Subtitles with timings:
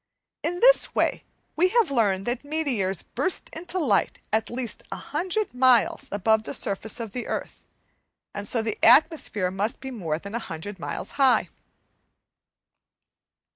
[0.41, 1.25] In this way
[1.55, 6.99] we have learnt that meteors burst into light at least 100 miles above the surface
[6.99, 7.61] of the earth,
[8.33, 11.49] and so the atmosphere must be more than 100 miles high.